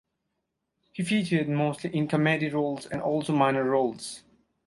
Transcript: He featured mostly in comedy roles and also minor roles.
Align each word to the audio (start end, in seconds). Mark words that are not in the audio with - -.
He 0.93 1.03
featured 1.03 1.47
mostly 1.47 1.93
in 1.95 2.07
comedy 2.07 2.49
roles 2.49 2.87
and 2.87 3.03
also 3.03 3.33
minor 3.35 3.63
roles. 3.63 4.23